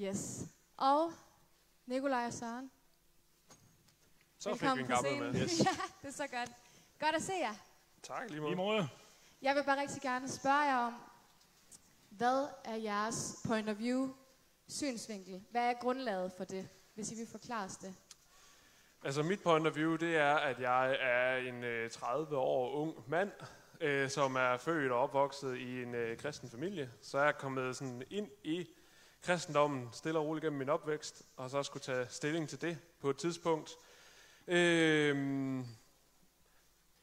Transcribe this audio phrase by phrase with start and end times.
[0.00, 0.46] Yes.
[0.76, 1.12] Og
[1.86, 2.70] Nikolaj og Søren.
[4.38, 5.48] Så fik vi en Velkommen gammel med.
[5.48, 5.66] scenen.
[5.76, 6.50] ja, det er så godt.
[7.00, 7.54] Godt at se jer.
[8.02, 8.56] Tak lige I måde.
[8.56, 8.88] måde.
[9.42, 10.94] Jeg vil bare rigtig gerne spørge jer om,
[12.10, 14.14] hvad er jeres point of view
[14.68, 15.44] synsvinkel?
[15.50, 17.94] Hvad er grundlaget for det, hvis I vil forklare os det?
[19.04, 23.10] Altså mit point of view, det er, at jeg er en øh, 30 år ung
[23.10, 23.30] mand,
[23.80, 26.90] øh, som er født og opvokset i en øh, kristen familie.
[27.02, 28.68] Så er jeg kommet sådan ind i
[29.22, 33.10] kristendommen stille og roligt gennem min opvækst, og så skulle tage stilling til det på
[33.10, 33.76] et tidspunkt.
[34.46, 35.16] Øh,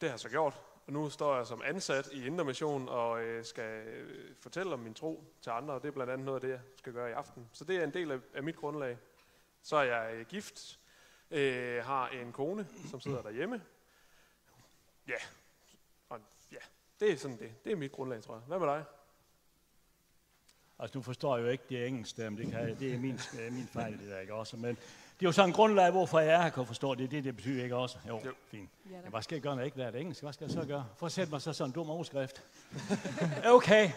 [0.01, 3.23] det har jeg så gjort, og nu står jeg som ansat i Indre Mission og
[3.23, 6.37] øh, skal øh, fortælle om min tro til andre, og det er blandt andet noget
[6.37, 7.49] af det, jeg skal gøre i aften.
[7.53, 8.97] Så det er en del af, af mit grundlag.
[9.61, 10.79] Så er jeg øh, gift,
[11.31, 13.63] øh, har en kone, som sidder derhjemme.
[15.07, 15.17] Ja,
[16.09, 16.20] og
[16.51, 16.57] ja,
[16.99, 17.63] det er sådan det.
[17.63, 18.43] Det er mit grundlag, tror jeg.
[18.47, 18.85] Hvad med dig?
[20.79, 23.20] Altså, du forstår jo ikke det engelsk der, men det, kan, jeg- det er min,
[23.52, 24.57] min fejl, det der ikke også.
[24.57, 27.12] Men det er jo sådan en grundlag, hvorfor jeg er her, kan forstå det.
[27.12, 27.98] Det, det betyder ikke også.
[28.07, 28.31] Jo, Jo.
[28.51, 28.70] fint.
[28.91, 30.21] Ja, hvad skal jeg gøre, når jeg ikke lærer det engelsk?
[30.23, 30.85] Hvad skal jeg så gøre?
[30.98, 32.41] For at sætte mig så sådan en dum overskrift.
[33.55, 33.90] Okay.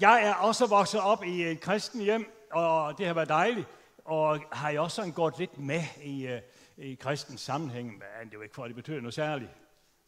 [0.00, 3.66] Jeg er også vokset op i et kristen hjem, og det har været dejligt.
[4.04, 6.40] Og har jeg også sådan gået lidt med i, øh,
[6.76, 7.86] i kristens sammenhæng.
[7.86, 9.50] Men det er jo ikke for, at det betyder noget særligt.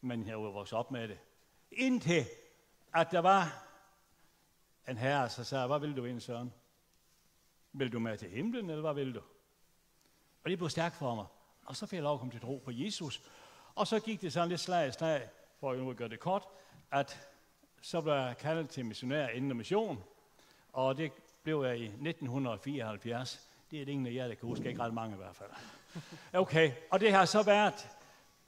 [0.00, 1.18] Men jeg er jo vokset op med det.
[1.72, 2.24] Indtil
[2.94, 3.64] at der var
[4.90, 6.52] en herre, så sagde hvad vil du ind, Søren?
[7.72, 9.20] Vil du med til himlen, eller hvad vil du?
[10.44, 11.26] Og det blev stærkt for mig.
[11.66, 13.22] Og så fik jeg lov at komme til tro på Jesus.
[13.74, 15.28] Og så gik det sådan lidt slag i slag,
[15.60, 16.42] for nu at gøre det kort,
[16.90, 17.28] at
[17.82, 20.04] så blev jeg kaldet til missionær inden mission.
[20.72, 23.48] Og det blev jeg i 1974.
[23.70, 24.68] Det er det ingen af jer, der kan huske.
[24.68, 25.50] Ikke ret mange i hvert fald.
[26.32, 27.88] Okay, og det har så været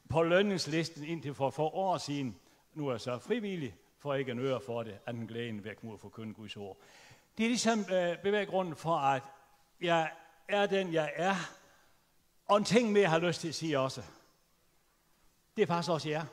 [0.09, 2.37] på lønningslisten indtil for få år siden.
[2.75, 5.70] Nu er jeg så frivillig, for ikke en øre for det, at den glæden ved
[5.70, 6.77] at komme forkynde Guds ord.
[7.39, 9.22] Det er ligesom øh, bevæggrunden for, at
[9.81, 10.11] jeg
[10.48, 11.34] er den, jeg er.
[12.47, 14.03] Og en ting mere, jeg har lyst til at sige også.
[15.56, 16.24] Det er faktisk også jer.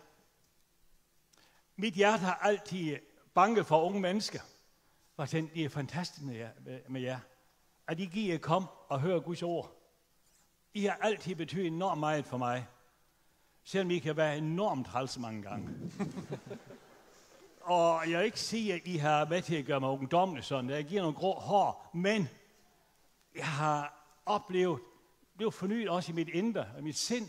[1.75, 2.97] Mit hjerte har altid
[3.34, 4.40] banket for unge mennesker.
[5.16, 6.50] For jeg tænkte, det er fantastisk med jer,
[6.90, 7.19] med- jer.
[7.88, 9.75] At I giver jer kom og hører Guds ord.
[10.74, 12.68] I har altid betydet enormt meget for mig.
[13.63, 15.69] Selvom I kan være enormt træls mange gange
[17.69, 20.69] og jeg vil ikke sige, at I har med til at gøre mig ungdommelig sådan.
[20.69, 21.90] Jeg giver nogle grå hår.
[21.94, 22.30] Men
[23.35, 24.81] jeg har oplevet,
[25.38, 27.28] blev fornyet også i mit indre og mit sind.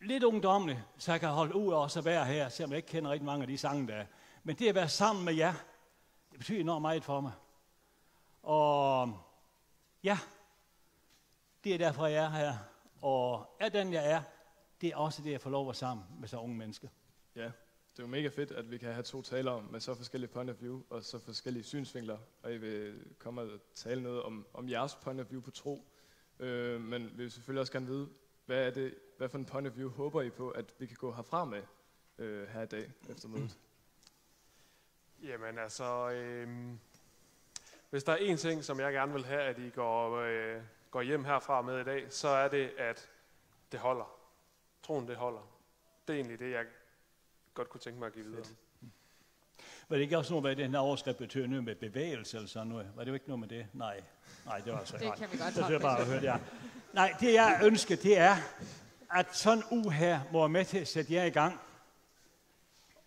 [0.00, 3.10] Lidt ungdommelig, så jeg kan holde ud og også være her, selvom jeg ikke kender
[3.10, 4.06] rigtig mange af de sange, der er.
[4.42, 5.52] Men det at være sammen med jer,
[6.30, 7.32] det betyder enormt meget for mig.
[8.42, 9.18] Og
[10.02, 10.18] ja,
[11.64, 12.54] det er derfor, jeg er her.
[13.02, 14.22] Og er den, jeg er,
[14.80, 16.88] det er også det, jeg får lov at være sammen med så unge mennesker.
[17.36, 17.50] Ja,
[18.00, 20.50] det er jo mega fedt, at vi kan have to taler med så forskellige point
[20.50, 22.18] of view og så forskellige synsvinkler.
[22.42, 25.84] Og I vil komme og tale noget om, om jeres point of view på tro.
[26.38, 28.08] Øh, men vi vil selvfølgelig også gerne vide,
[28.46, 30.96] hvad, er det, hvad for en point of view håber I på, at vi kan
[30.96, 31.62] gå herfra med
[32.18, 33.58] øh, her i dag efter mødet?
[35.18, 35.26] Mm.
[35.26, 36.48] Jamen altså, øh,
[37.90, 41.02] hvis der er en ting, som jeg gerne vil have, at I går, øh, går
[41.02, 43.10] hjem herfra med i dag, så er det, at
[43.72, 44.16] det holder.
[44.82, 45.56] Troen, det holder.
[46.08, 46.66] Det er egentlig det, jeg
[47.54, 48.44] godt kunne tænke mig at give videre.
[48.44, 48.58] Fedt.
[49.88, 52.66] Var det ikke også noget med, den her overskrift betyder noget med bevægelse eller sådan
[52.68, 52.90] noget?
[52.96, 53.66] Var det jo ikke noget med det?
[53.72, 54.00] Nej.
[54.46, 56.00] Nej, det var altså Det kan vi godt Så det er bare med.
[56.02, 56.38] at høre det her.
[56.92, 58.36] Nej, det jeg ønsker, det er,
[59.10, 61.60] at sådan uge her må være med til at sætte jer i gang.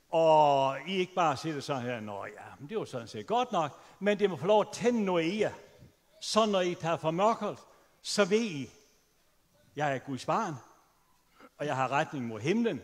[0.09, 3.27] Og I ikke bare siger det sådan her, nå ja, men det var sådan set
[3.27, 5.53] godt nok, men det må få lov at tænde noget i jer.
[6.21, 7.57] Så når I tager for mørket,
[8.01, 8.69] så ved I,
[9.75, 10.53] jeg er Guds barn,
[11.57, 12.81] og jeg har retning mod himlen.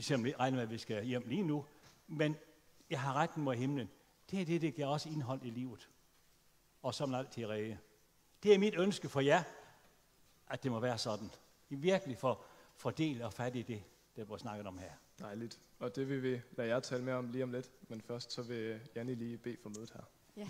[0.00, 1.64] Selvom jeg regner med, at vi skal hjem lige nu.
[2.06, 2.36] Men
[2.90, 3.90] jeg har retning mod himlen.
[4.30, 5.88] Det er det, der giver også indhold i livet.
[6.82, 7.80] Og som altid ræge.
[8.42, 9.42] Det er mit ønske for jer,
[10.48, 11.30] at det må være sådan.
[11.70, 12.46] I virkelig får,
[12.76, 13.82] får del og fat i det,
[14.16, 14.92] der bliver snakket om her.
[15.18, 15.60] Dejligt.
[15.78, 17.70] Og det vil vi lade jer tale mere om lige om lidt.
[17.88, 20.02] Men først så vil Janne lige bede for mødet her.
[20.36, 20.48] Ja.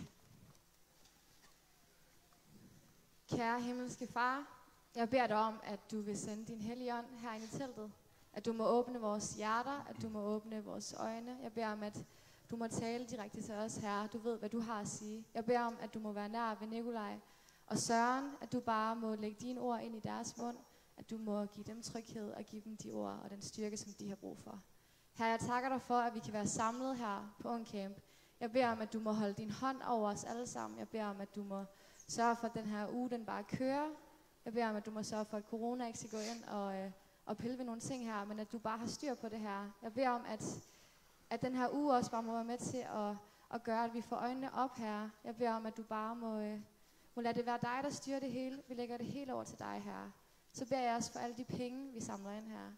[3.29, 4.63] Kære himmelske far,
[4.95, 7.93] jeg beder dig om, at du vil sende din hellige ånd herinde i teltet.
[8.37, 11.37] At du må åbne vores hjerter, at du må åbne vores øjne.
[11.43, 12.05] Jeg beder om, at
[12.51, 14.07] du må tale direkte til os, herre.
[14.13, 15.27] Du ved, hvad du har at sige.
[15.35, 17.19] Jeg beder om, at du må være nær ved Nikolaj
[17.67, 20.57] og Søren, at du bare må lægge dine ord ind i deres mund.
[20.97, 23.93] At du må give dem tryghed og give dem de ord og den styrke, som
[23.93, 24.63] de har brug for.
[25.15, 27.97] Herre, jeg takker dig for, at vi kan være samlet her på Ungcamp.
[28.41, 30.79] Jeg beder om, at du må holde din hånd over os alle sammen.
[30.79, 31.65] Jeg beder om, at du må
[32.09, 33.89] sørge for, at den her uge den bare kører.
[34.45, 36.75] Jeg beder om, at du må sørge for, at corona ikke skal gå ind og,
[36.75, 36.91] øh,
[37.27, 39.71] og pille ved nogle ting her, men at du bare har styr på det her.
[39.83, 40.45] Jeg beder om, at,
[41.31, 43.17] at den her uge også bare må være med til at,
[43.55, 45.09] at gøre, at vi får øjnene op her.
[45.25, 46.61] Jeg beder om, at du bare må, øh,
[47.15, 48.63] Må lade det være dig, der styrer det hele.
[48.69, 50.13] Vi lægger det hele over til dig, Herre.
[50.53, 52.73] Så beder jeg også for alle de penge, vi samler ind her.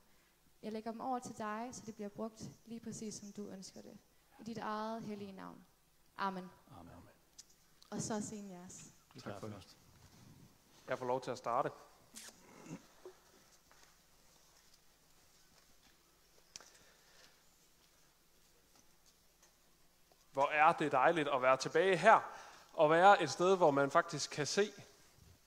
[0.62, 3.82] Jeg lægger dem over til dig, så det bliver brugt lige præcis, som du ønsker
[3.82, 3.98] det.
[4.40, 5.64] I dit eget hellige navn.
[6.16, 6.50] Amen.
[6.80, 6.92] Amen.
[7.90, 8.94] Og så sen jeres.
[9.24, 9.76] Tak for det.
[10.88, 11.70] Jeg får lov til at starte.
[20.38, 22.20] Hvor er det dejligt at være tilbage her,
[22.72, 24.72] og være et sted, hvor man faktisk kan se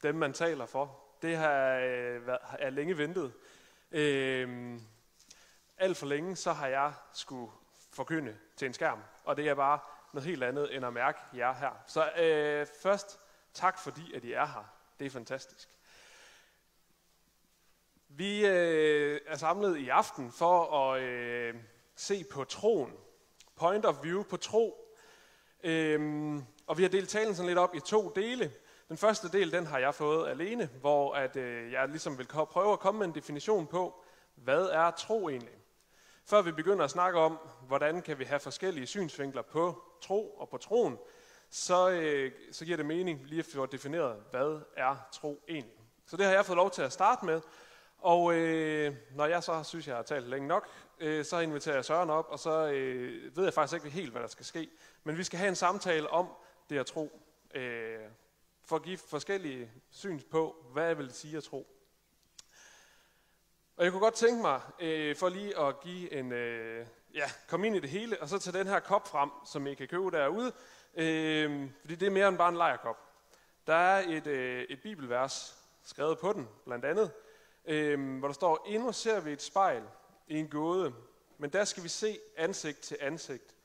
[0.04, 1.00] dem, man taler for.
[1.22, 3.34] Det har øh, været- er længe ventet.
[3.92, 4.82] Øhm,
[5.78, 7.52] alt for længe, så har jeg skulle
[7.94, 9.80] forkynde til en skærm, og det er bare
[10.14, 11.72] noget helt andet end at mærke jer her.
[11.88, 13.20] Så øh, først
[13.54, 14.74] tak fordi, at I er her.
[15.00, 15.70] Det er fantastisk.
[18.08, 21.56] Vi øh, er samlet i aften for at øh,
[21.96, 22.94] se på troen.
[23.56, 24.81] Point of view på tro.
[25.64, 28.52] Øhm, og vi har delt talen sådan lidt op i to dele.
[28.90, 32.74] Den første del, den har jeg fået alene, hvor at, øh, jeg ligesom vil prøve
[32.74, 34.04] at komme med en definition på,
[34.36, 35.54] hvad er tro egentlig?
[36.26, 40.50] Før vi begynder at snakke om, hvordan kan vi have forskellige synsvinkler på tro og
[40.50, 40.98] på troen,
[41.50, 45.78] så, øh, så giver det mening lige at få defineret, hvad er tro egentlig.
[46.06, 47.42] Så det har jeg fået lov til at starte med,
[48.02, 50.70] og øh, når jeg så synes, jeg har talt længe nok,
[51.00, 54.22] øh, så inviterer jeg Søren op, og så øh, ved jeg faktisk ikke helt, hvad
[54.22, 54.70] der skal ske.
[55.04, 56.30] Men vi skal have en samtale om
[56.70, 57.22] det at tro,
[57.54, 58.00] øh,
[58.66, 61.68] for at give forskellige syns på, hvad vil sige at tro.
[63.78, 67.68] Og jeg kunne godt tænke mig, øh, for lige at give en, øh, ja, komme
[67.68, 70.12] ind i det hele, og så tage den her kop frem, som I kan købe
[70.12, 70.52] derude,
[70.96, 72.98] øh, fordi det er mere end bare en lejerkop.
[73.68, 77.12] Der er et, øh, et bibelvers skrevet på den, blandt andet,
[77.66, 79.84] øh, hvor der står, endnu ser vi et spejl
[80.28, 80.94] i en gåde,
[81.38, 83.56] men der skal vi se ansigt til ansigt.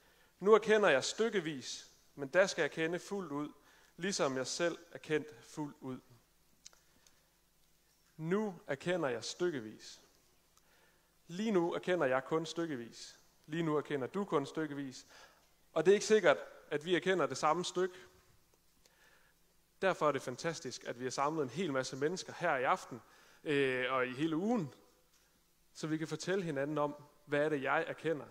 [0.40, 3.48] Nu erkender jeg stykkevis, men der skal jeg kende fuldt ud,
[3.96, 5.98] ligesom jeg selv er kendt fuldt ud.
[8.16, 10.00] Nu erkender jeg stykkevis.
[11.26, 13.18] Lige nu erkender jeg kun stykkevis.
[13.46, 15.06] Lige nu erkender du kun stykkevis.
[15.72, 16.36] Og det er ikke sikkert,
[16.70, 17.94] at vi erkender det samme stykke.
[19.82, 23.00] Derfor er det fantastisk, at vi har samlet en hel masse mennesker her i aften
[23.44, 24.74] øh, og i hele ugen,
[25.72, 26.94] så vi kan fortælle hinanden om,
[27.24, 28.26] hvad er det, jeg erkender?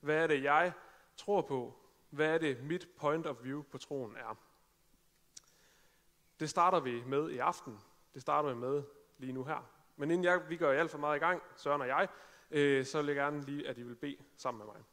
[0.00, 0.72] Hvad er det, jeg
[1.16, 1.78] tror på?
[2.10, 4.36] Hvad er det, mit point of view på troen er?
[6.40, 7.78] Det starter vi med i aften.
[8.14, 8.82] Det starter vi med
[9.18, 9.70] lige nu her.
[9.96, 12.08] Men inden jeg, vi går alt for meget i gang, Søren og jeg,
[12.50, 14.84] øh, så vil jeg gerne lige, at I vil bede sammen med mig.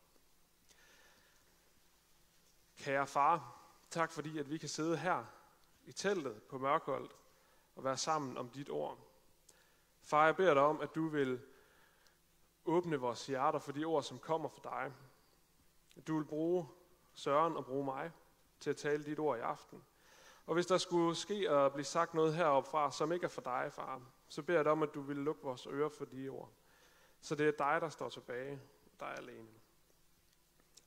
[2.78, 5.26] Kære far, tak fordi, at vi kan sidde her
[5.86, 7.16] i teltet på Mørkholdt
[7.76, 9.09] og være sammen om dit ord.
[10.10, 11.42] Far, jeg beder dig om, at du vil
[12.66, 14.94] åbne vores hjerter for de ord, som kommer fra dig.
[15.98, 16.68] At du vil bruge
[17.14, 18.12] Søren og bruge mig
[18.60, 19.84] til at tale dit ord i aften.
[20.46, 23.42] Og hvis der skulle ske at blive sagt noget heroppe fra, som ikke er for
[23.42, 26.30] dig, far, så beder jeg dig om, at du vil lukke vores ører for de
[26.30, 26.52] ord.
[27.22, 28.62] Så det er dig, der står tilbage,
[29.00, 29.50] dig alene.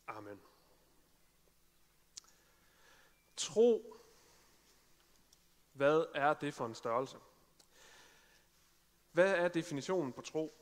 [0.06, 0.40] Amen.
[3.36, 3.96] Tro.
[5.72, 7.18] Hvad er det for en størrelse?
[9.12, 10.55] Hvad er definitionen på tro?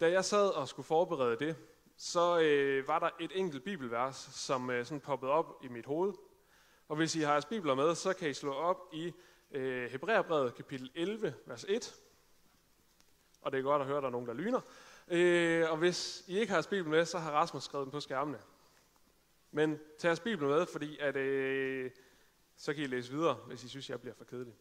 [0.00, 1.56] Da jeg sad og skulle forberede det,
[1.96, 6.14] så øh, var der et enkelt bibelvers, som øh, sådan poppede op i mit hoved.
[6.88, 9.12] Og hvis I har jeres bibler med, så kan I slå op i
[9.50, 11.94] øh, Hebræerbrevet kapitel 11, vers 1.
[13.40, 14.60] Og det er godt at høre, at der er nogen, der lyner.
[15.08, 18.00] Øh, og hvis I ikke har jeres bibel med, så har Rasmus skrevet den på
[18.00, 18.38] skærmene.
[19.50, 21.90] Men tag jeres bibel med, fordi at, øh,
[22.56, 24.54] så kan I læse videre, hvis I synes, jeg bliver for kedelig.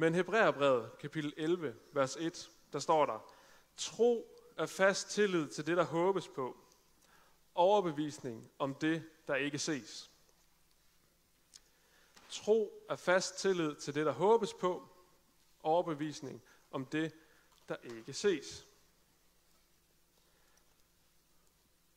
[0.00, 3.34] Men Hebræerbrevet kapitel 11, vers 1, der står der,
[3.76, 6.56] Tro er fast tillid til det, der håbes på.
[7.54, 10.10] Overbevisning om det, der ikke ses.
[12.30, 14.88] Tro er fast tillid til det, der håbes på.
[15.62, 17.14] Overbevisning om det,
[17.68, 18.66] der ikke ses.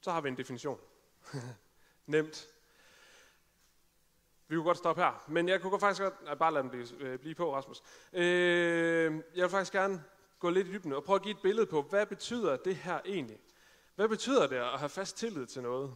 [0.01, 0.79] Så har vi en definition.
[2.05, 2.49] Nemt.
[4.51, 6.23] Vi kunne godt stoppe her, men jeg kunne faktisk godt...
[6.23, 7.83] Nej, bare lade den blive, øh, blive på, Rasmus.
[8.13, 8.23] Øh,
[9.35, 10.03] jeg vil faktisk gerne
[10.39, 12.99] gå lidt i dybden og prøve at give et billede på, hvad betyder det her
[13.05, 13.39] egentlig?
[13.95, 15.95] Hvad betyder det at have fast tillid til noget?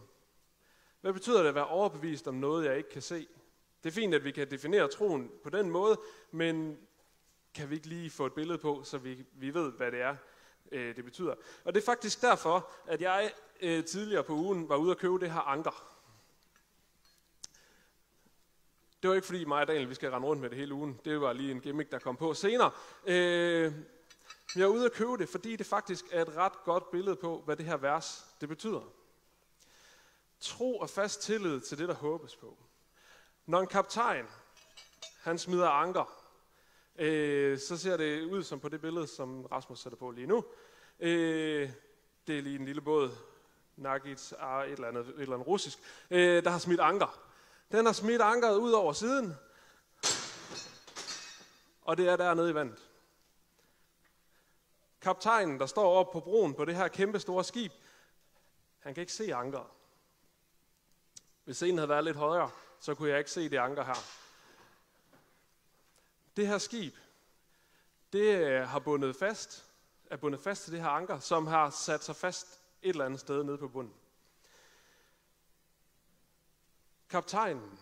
[1.00, 3.26] Hvad betyder det at være overbevist om noget, jeg ikke kan se?
[3.84, 6.78] Det er fint, at vi kan definere troen på den måde, men
[7.54, 10.16] kan vi ikke lige få et billede på, så vi, vi ved, hvad det er,
[10.72, 11.34] øh, det betyder.
[11.64, 15.18] Og det er faktisk derfor, at jeg øh, tidligere på ugen var ude at købe
[15.18, 15.95] det her anker.
[19.06, 21.00] Det var ikke fordi mig og Daniel, vi skal rende rundt med det hele ugen.
[21.04, 22.70] Det var lige en gimmick, der kom på senere.
[23.06, 23.72] Øh,
[24.56, 27.42] jeg er ude at købe det, fordi det faktisk er et ret godt billede på,
[27.44, 28.80] hvad det her vers det betyder.
[30.40, 32.56] Tro og fast tillid til det, der håbes på.
[33.46, 34.26] Når en kaptajn,
[35.20, 36.22] han smider anker,
[36.98, 40.44] øh, så ser det ud som på det billede, som Rasmus sætter på lige nu.
[41.00, 41.70] Øh,
[42.26, 43.10] det er lige en lille båd,
[43.76, 45.78] Nagits ah, et eller andet, et eller andet russisk,
[46.10, 47.25] øh, der har smidt anker.
[47.72, 49.36] Den har smidt ankeret ud over siden,
[51.82, 52.88] og det er dernede i vandet.
[55.00, 57.72] Kaptajnen, der står oppe på broen på det her kæmpe store skib,
[58.78, 59.66] han kan ikke se ankeret.
[61.44, 63.94] Hvis scenen havde været lidt højere, så kunne jeg ikke se det anker her.
[66.36, 66.94] Det her skib,
[68.12, 69.64] det øh, har bundet fast,
[70.10, 73.20] er bundet fast til det her anker, som har sat sig fast et eller andet
[73.20, 73.94] sted nede på bunden.
[77.10, 77.78] Kaptajnen,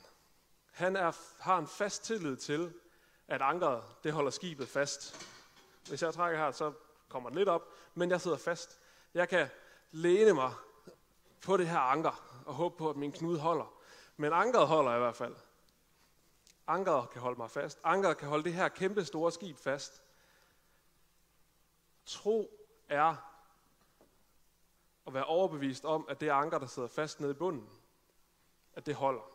[0.73, 1.12] han er,
[1.43, 2.75] har en fast tillid til,
[3.28, 5.28] at ankeret, det holder skibet fast.
[5.88, 6.73] Hvis jeg trækker her, så
[7.09, 8.81] kommer den lidt op, men jeg sidder fast.
[9.14, 9.49] Jeg kan
[9.90, 10.52] læne mig
[11.40, 13.75] på det her anker og håbe på, at min knude holder.
[14.16, 15.37] Men ankeret holder i hvert fald.
[16.66, 17.81] Ankeret kan holde mig fast.
[17.85, 20.02] Ankeret kan holde det her kæmpe store skib fast.
[22.07, 22.50] Tro
[22.88, 23.16] er
[25.07, 27.69] at være overbevist om, at det anker, der sidder fast nede i bunden,
[28.76, 29.31] at det holder.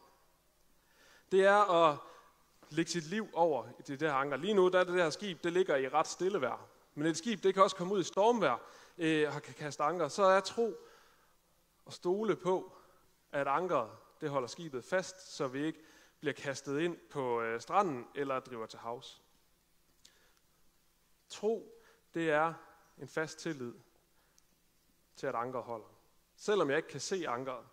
[1.31, 1.97] Det er at
[2.69, 4.37] lægge sit liv over i det der anker.
[4.37, 6.67] Lige nu, der er det der skib, det ligger i ret stille vejr.
[6.95, 8.57] Men et skib, det kan også komme ud i stormvejr
[8.97, 10.07] øh, og kan kaste anker.
[10.07, 10.77] Så er tro
[11.87, 12.73] at stole på,
[13.31, 13.91] at ankeret,
[14.21, 15.79] det holder skibet fast, så vi ikke
[16.19, 19.21] bliver kastet ind på øh, stranden eller driver til havs.
[21.29, 22.53] Tro, det er
[22.97, 23.73] en fast tillid
[25.15, 25.95] til, at ankeret holder.
[26.35, 27.65] Selvom jeg ikke kan se ankeret.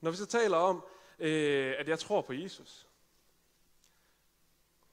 [0.00, 0.84] Når vi så taler om,
[1.18, 2.88] øh, at jeg tror på Jesus,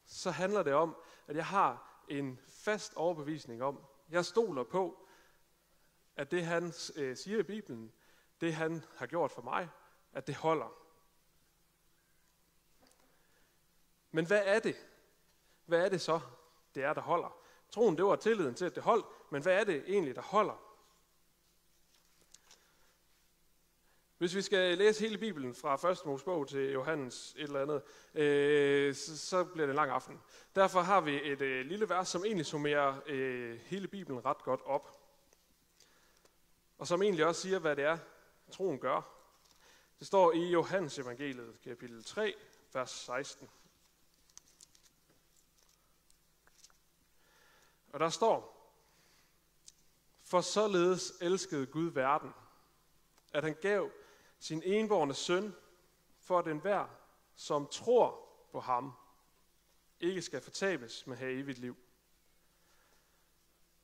[0.06, 0.96] så handler det om,
[1.28, 5.08] at jeg har en fast overbevisning om, jeg stoler på,
[6.16, 7.94] at det han øh, siger i Bibelen,
[8.42, 9.70] det han har gjort for mig,
[10.14, 10.82] at det holder.
[14.12, 14.88] Men hvad er det?
[15.66, 16.20] Hvad er det så,
[16.76, 17.38] det er, der holder?
[17.72, 20.65] Troen, det var tilliden til, at det holdt, men hvad er det egentlig, der holder?
[24.18, 26.06] Hvis vi skal læse hele Bibelen fra 1.
[26.06, 27.82] Mosebog til Johannes et eller andet,
[28.14, 30.22] øh, så, så bliver det en lang aften.
[30.56, 34.62] Derfor har vi et øh, lille vers, som egentlig summerer øh, hele Bibelen ret godt
[34.66, 35.00] op.
[36.78, 37.98] Og som egentlig også siger, hvad det er,
[38.52, 39.02] troen gør.
[40.00, 42.36] Det står i Johannes evangeliet, kapitel 3,
[42.74, 43.50] vers 16.
[47.94, 48.56] Og der står,
[50.24, 52.34] For således elskede Gud verden,
[53.34, 53.92] at han gav
[54.46, 55.56] sin enborne søn,
[56.20, 56.88] for at enhver,
[57.36, 58.94] som tror på ham,
[60.00, 61.78] ikke skal fortabes, men have evigt liv.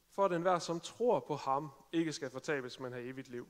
[0.09, 3.47] For at enhver, som tror på ham, ikke skal fortabes, men have evigt liv.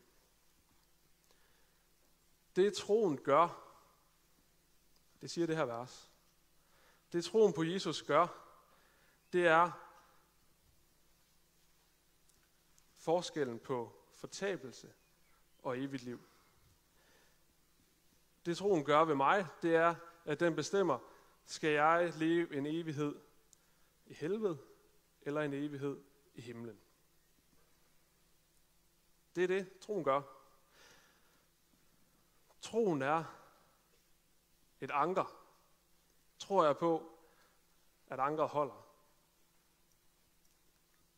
[2.55, 3.73] Det troen gør,
[5.21, 6.11] det siger det her vers,
[7.11, 8.27] det troen på Jesus gør,
[9.33, 9.71] det er
[12.95, 14.93] forskellen på fortabelse
[15.63, 16.30] og evigt liv.
[18.45, 19.95] Det troen gør ved mig, det er,
[20.25, 20.99] at den bestemmer,
[21.45, 23.15] skal jeg leve en evighed
[24.05, 24.57] i helvede,
[25.21, 26.81] eller en evighed i himlen.
[29.35, 30.21] Det er det, troen gør.
[32.61, 33.23] Troen er
[34.81, 35.37] et anker.
[36.39, 37.19] Tror jeg på,
[38.07, 38.87] at ankeret holder.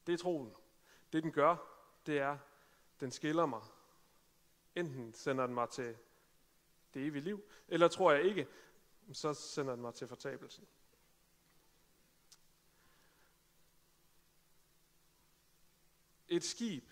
[0.07, 0.55] Det er troen.
[1.13, 1.55] Det den gør,
[2.05, 2.37] det er,
[2.99, 3.61] den skiller mig.
[4.75, 5.97] Enten sender den mig til
[6.93, 8.47] det evige liv, eller tror jeg ikke,
[9.13, 10.67] så sender den mig til fortabelsen.
[16.27, 16.89] Et skib,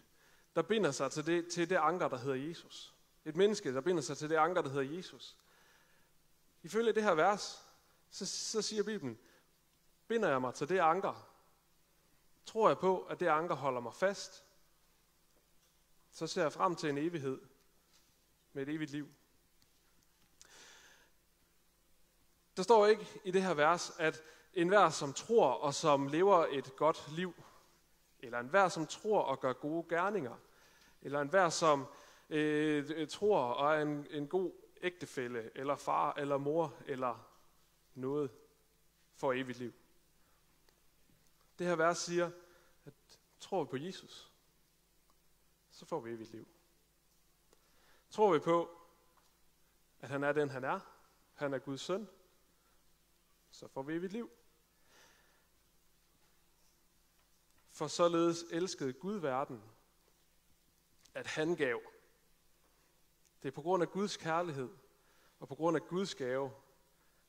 [0.55, 2.95] der binder sig til det, til det anker, der hedder Jesus.
[3.25, 5.37] Et menneske, der binder sig til det anker, der hedder Jesus.
[6.63, 7.67] Ifølge det her vers,
[8.09, 9.19] så, så siger Bibelen,
[10.07, 11.31] binder jeg mig til det anker,
[12.45, 14.45] tror jeg på, at det anker holder mig fast,
[16.11, 17.41] så ser jeg frem til en evighed
[18.53, 19.07] med et evigt liv.
[22.61, 26.75] Der står ikke i det her vers, at enhver, som tror og som lever et
[26.75, 27.33] godt liv,
[28.19, 30.37] eller enhver, som tror og gør gode gerninger,
[31.01, 31.85] eller enhver, som
[32.29, 34.51] øh, tror og er en, en god
[34.81, 37.29] ægtefælle, eller far, eller mor, eller
[37.93, 38.31] noget,
[39.15, 39.73] for evigt liv.
[41.59, 42.31] Det her vers siger,
[42.85, 42.93] at
[43.39, 44.31] tror vi på Jesus,
[45.71, 46.47] så får vi evigt liv.
[48.09, 48.69] Tror vi på,
[49.99, 50.79] at han er den, han er,
[51.33, 52.07] han er Guds søn,
[53.51, 54.29] så får vi evigt liv.
[57.69, 59.63] For således elskede Gud verden,
[61.13, 61.81] at han gav.
[63.43, 64.69] Det er på grund af Guds kærlighed
[65.39, 66.51] og på grund af Guds gave,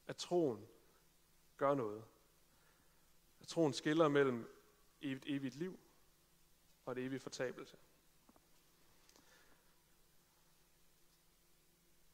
[0.06, 0.68] at troen
[1.56, 2.04] gør noget.
[3.40, 4.54] At troen skiller mellem
[5.00, 5.80] et evigt liv
[6.84, 7.76] og et evigt fortabelse.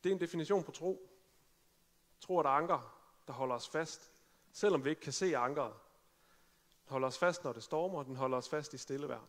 [0.02, 1.10] Det er en definition på tro.
[2.20, 2.97] Tro er et anker,
[3.28, 4.12] der holder os fast,
[4.52, 5.72] selvom vi ikke kan se ankeret.
[6.84, 9.26] Den holder os fast, når det stormer, og den holder os fast i stille vejr.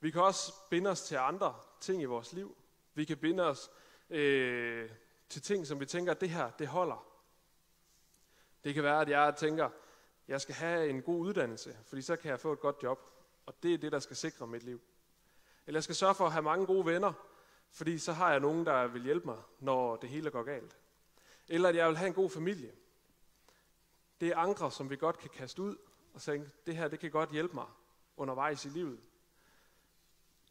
[0.00, 2.56] Vi kan også binde os til andre ting i vores liv.
[2.94, 3.70] Vi kan binde os
[4.10, 4.90] øh,
[5.28, 7.06] til ting, som vi tænker, at det her, det holder.
[8.64, 9.70] Det kan være, at jeg tænker,
[10.28, 13.00] jeg skal have en god uddannelse, fordi så kan jeg få et godt job.
[13.46, 14.80] Og det er det, der skal sikre mit liv.
[15.66, 17.12] Eller jeg skal sørge for at have mange gode venner,
[17.70, 20.76] fordi så har jeg nogen, der vil hjælpe mig, når det hele går galt.
[21.48, 22.72] Eller at jeg vil have en god familie.
[24.20, 25.76] Det er ankre, som vi godt kan kaste ud
[26.14, 27.66] og tænke, det her det kan godt hjælpe mig
[28.16, 29.00] undervejs i livet.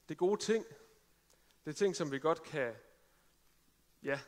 [0.07, 0.65] Det er gode ting.
[1.65, 2.75] Det er ting, som vi godt kan,
[4.03, 4.19] ja,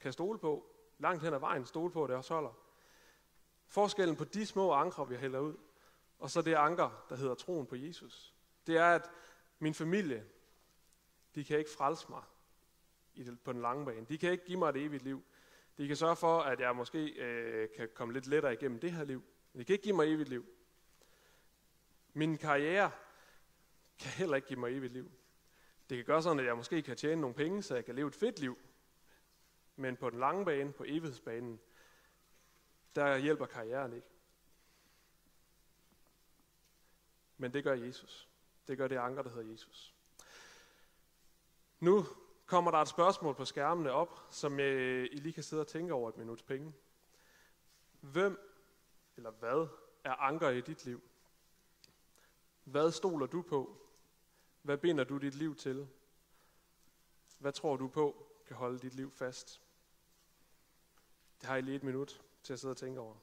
[0.00, 0.66] kan stole på.
[0.98, 2.52] Langt hen ad vejen stole på, at det også holder.
[3.66, 5.56] Forskellen på de små ankre, vi hælder ud,
[6.18, 8.34] og så det anker, der hedder troen på Jesus,
[8.66, 9.10] det er, at
[9.58, 10.26] min familie,
[11.34, 12.22] de kan ikke frelse mig
[13.44, 14.06] på den lange bane.
[14.06, 15.24] De kan ikke give mig et evigt liv.
[15.80, 19.04] De kan sørge for, at jeg måske øh, kan komme lidt lettere igennem det her
[19.04, 19.24] liv.
[19.52, 20.46] Men de kan ikke give mig evigt liv.
[22.12, 22.90] Min karriere
[23.98, 25.10] kan heller ikke give mig evigt liv.
[25.88, 28.08] Det kan gøre sådan, at jeg måske kan tjene nogle penge, så jeg kan leve
[28.08, 28.58] et fedt liv.
[29.76, 31.60] Men på den lange bane, på evighedsbanen,
[32.94, 34.08] der hjælper karrieren ikke.
[37.36, 38.28] Men det gør Jesus.
[38.68, 39.94] Det gør det anker, der hedder Jesus.
[41.78, 42.06] Nu
[42.50, 45.94] kommer der et spørgsmål på skærmene op, som øh, I lige kan sidde og tænke
[45.94, 46.72] over et minuts penge.
[48.00, 48.38] Hvem
[49.16, 49.68] eller hvad
[50.04, 51.02] er anker i dit liv?
[52.64, 53.76] Hvad stoler du på?
[54.62, 55.88] Hvad binder du dit liv til?
[57.38, 59.60] Hvad tror du på kan holde dit liv fast?
[61.40, 63.16] Det har I lige et minut til at sidde og tænke over.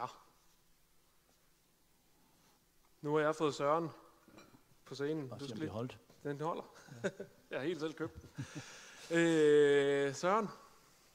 [0.00, 0.06] Ja.
[3.00, 3.90] Nu har jeg fået Søren
[4.84, 5.28] på scenen.
[5.28, 5.70] Bare Du skal lige...
[5.70, 5.98] holdt.
[6.22, 6.62] Den holder.
[7.50, 8.46] jeg har helt selv købt den.
[9.18, 10.48] øh, Søren,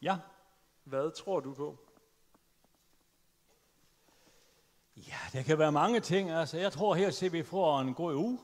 [0.02, 0.18] Ja.
[0.84, 1.78] hvad tror du på?
[4.98, 6.30] Ja, der kan være mange ting.
[6.32, 8.40] Altså, jeg tror her at vi får en god uge.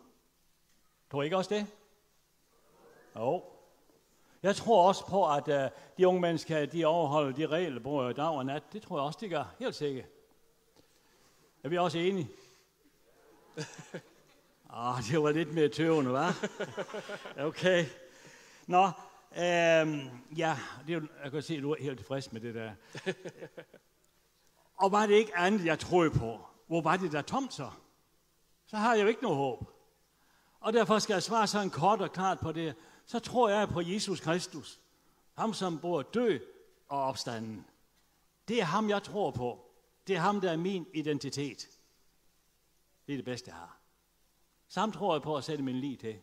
[1.11, 1.67] Tror I ikke også det?
[3.15, 3.43] Jo.
[4.43, 8.29] Jeg tror også på, at uh, de unge mennesker, de overholder de regler både dag
[8.37, 8.63] og nat.
[8.73, 9.55] Det tror jeg også, de gør.
[9.59, 10.05] Helt sikkert.
[11.63, 12.29] Er vi også enige?
[14.69, 16.33] Ah, det var lidt mere tøvende, hva'?
[17.41, 17.85] Okay.
[18.67, 18.83] Nå,
[19.37, 22.71] øhm, ja, det er, jeg kan se, at du er helt tilfreds med det der.
[24.77, 26.39] Og var det ikke andet, jeg troede på?
[26.67, 27.71] Hvor var det der tomt så?
[28.65, 29.71] Så har jeg jo ikke noget håb.
[30.59, 32.75] Og derfor skal jeg svare sådan kort og klart på det.
[33.05, 34.79] Så tror jeg på Jesus Kristus.
[35.33, 36.39] Ham, som bor død
[36.89, 37.65] og opstanden.
[38.47, 39.66] Det er ham, jeg tror på.
[40.07, 41.69] Det er ham, der er min identitet.
[43.07, 43.77] Det er det bedste, jeg har.
[44.67, 46.19] Samt tror jeg på at sætte min liv til.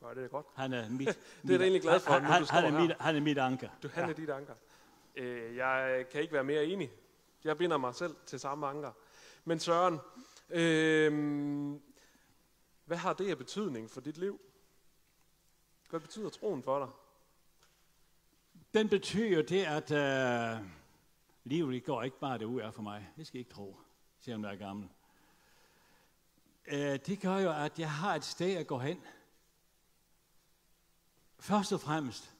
[0.00, 0.46] Nå, det er godt.
[0.54, 2.80] Han er mit, Det er jeg da egentlig glad for, han, nu han, han, er
[2.80, 3.68] mit, han er mit anker.
[3.82, 4.54] Du han er dit anker.
[5.14, 6.92] Øh, jeg kan ikke være mere enig.
[7.44, 8.92] Jeg binder mig selv til samme anker.
[9.44, 9.98] Men Søren,
[10.50, 11.80] øh,
[12.84, 14.40] hvad har det af betydning for dit liv?
[15.90, 16.88] Hvad betyder troen for dig?
[18.74, 20.66] Den betyder det, at øh,
[21.44, 23.08] livet det går ikke bare det ud er for mig.
[23.16, 23.76] Det skal I ikke tro,
[24.20, 24.88] selvom jeg er gammel.
[26.66, 29.00] Øh, det gør jo, at jeg har et sted at gå hen.
[31.38, 32.34] Først og fremmest,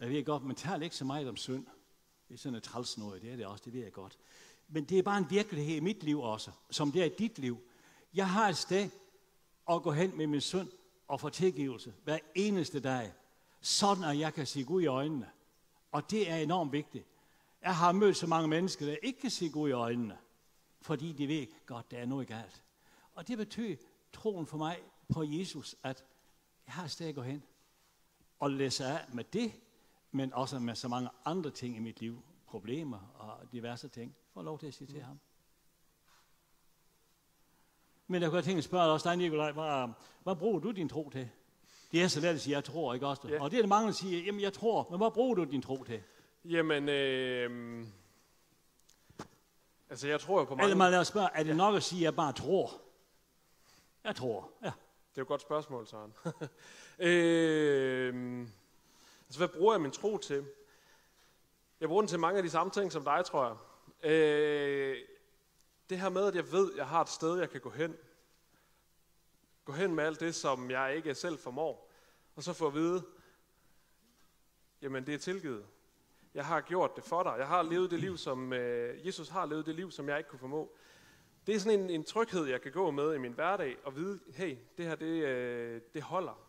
[0.00, 1.66] jeg ved godt, man taler ikke så meget om synd.
[2.28, 4.18] Det er sådan et træls noget, det er det også, det ved jeg godt.
[4.68, 7.38] Men det er bare en virkelighed i mit liv også, som det er i dit
[7.38, 7.58] liv.
[8.14, 8.90] Jeg har et sted
[9.70, 10.68] at gå hen med min synd
[11.08, 13.12] og få tilgivelse hver eneste dag,
[13.60, 15.30] sådan at jeg kan se Gud i øjnene.
[15.92, 17.06] Og det er enormt vigtigt.
[17.66, 20.18] Jeg har mødt så mange mennesker, der ikke kan se Gud i øjnene,
[20.80, 22.64] fordi de ved godt, der er noget galt.
[23.14, 23.76] Og det betyder
[24.12, 24.78] troen for mig
[25.12, 26.04] på Jesus, at
[26.66, 27.42] jeg har et sted at gå hen
[28.40, 29.52] og læse af med det,
[30.10, 34.42] men også med så mange andre ting i mit liv, problemer og diverse ting, får
[34.42, 35.20] lov til at sige til ham.
[38.06, 39.88] Men jeg kunne tænke at spørge også dig, Nikolaj, hvad,
[40.22, 41.30] hvad bruger du din tro til?
[41.92, 43.28] Det er så let at sige, jeg tror, ikke også?
[43.28, 43.42] Ja.
[43.42, 45.62] Og det er det mange, der siger, jamen jeg tror, men hvad bruger du din
[45.62, 46.02] tro til?
[46.48, 47.86] Jamen, øh,
[49.90, 50.64] altså jeg tror jo på mange...
[50.64, 52.80] Eller man lad os spørge, er det nok at sige, at jeg bare tror?
[54.04, 54.66] Jeg tror, ja.
[54.66, 54.72] Det
[55.18, 56.14] er jo et godt spørgsmål, Søren.
[57.08, 58.40] øh,
[59.26, 60.46] altså, hvad bruger jeg min tro til?
[61.80, 63.56] Jeg bruger den til mange af de samme ting som dig, tror jeg.
[64.10, 64.98] Øh,
[65.90, 67.96] det her med, at jeg ved, at jeg har et sted, jeg kan gå hen.
[69.64, 71.90] Gå hen med alt det, som jeg ikke selv formår.
[72.36, 73.04] Og så få at vide,
[74.82, 75.66] jamen det er tilgivet.
[76.36, 77.34] Jeg har gjort det for dig.
[77.38, 80.30] Jeg har levet det liv, som øh, Jesus har levet det liv, som jeg ikke
[80.30, 80.76] kunne formå.
[81.46, 84.20] Det er sådan en, en tryghed, jeg kan gå med i min hverdag, og vide,
[84.34, 86.48] hey, det her, det, øh, det holder.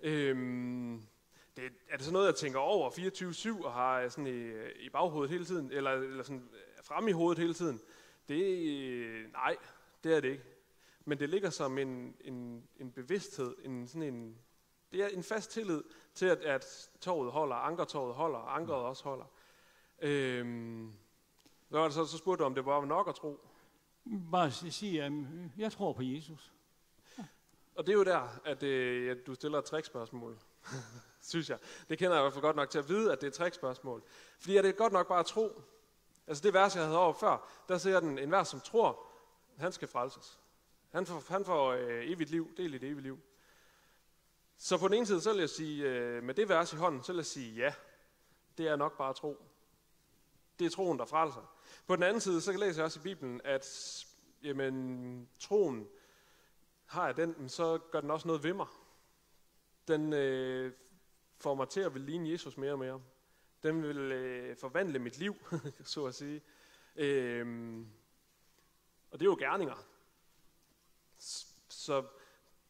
[0.00, 1.02] Øhm,
[1.56, 2.90] det, er det sådan noget, jeg tænker over
[3.60, 6.84] 24-7 og har øh, sådan i, øh, i baghovedet hele tiden, eller, eller sådan øh,
[6.84, 7.80] frem i hovedet hele tiden?
[8.28, 8.42] Det,
[8.78, 9.56] øh, nej,
[10.04, 10.44] det er det ikke.
[11.04, 14.38] Men det ligger som en, en, en bevidsthed, en, sådan en,
[14.92, 15.82] det er en fast tillid
[16.14, 19.24] til, at, at toget holder, ankertoget holder, og ankeret også holder.
[19.98, 20.92] Øhm,
[21.70, 23.40] så, så, så spurgte du, om det var nok at tro.
[24.32, 25.12] Bare si- sige, at
[25.58, 26.52] jeg tror på Jesus.
[27.74, 30.38] Og det er jo der, at, øh, at du stiller et trickspørgsmål,
[31.22, 31.58] synes jeg.
[31.88, 33.34] Det kender jeg i hvert fald godt nok til at vide, at det er et
[33.34, 34.02] trickspørgsmål.
[34.38, 35.62] Fordi er det godt nok bare at tro?
[36.26, 39.06] Altså det vers, jeg havde over før, der siger den, en vers, som tror,
[39.58, 40.40] han skal frelses.
[40.92, 43.20] Han får, han får øh, evigt liv, del i det evige liv.
[44.58, 47.02] Så på den ene side, så vil jeg sige, øh, med det vers i hånden,
[47.02, 47.74] så vil jeg sige, ja,
[48.58, 49.46] det er nok bare tro.
[50.58, 51.56] Det er troen, der frelser.
[51.86, 53.66] På den anden side, så læser jeg også i Bibelen, at
[54.42, 55.88] jamen, troen,
[56.86, 58.66] har jeg den, så gør den også noget ved mig.
[59.88, 60.72] Den øh,
[61.38, 63.02] får mig til at vil ligne Jesus mere og mere.
[63.62, 65.36] Den vil øh, forvandle mit liv,
[65.84, 66.42] så at sige.
[66.96, 67.78] Øh,
[69.10, 69.86] og det er jo gerninger.
[71.68, 72.04] Så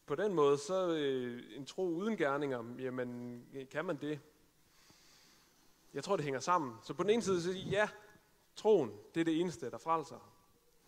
[0.07, 4.19] på den måde, så øh, en tro uden gerninger, jamen kan man det?
[5.93, 6.75] Jeg tror, det hænger sammen.
[6.83, 7.89] Så på den ene side, så ja,
[8.55, 10.33] troen, det er det eneste, der frelser.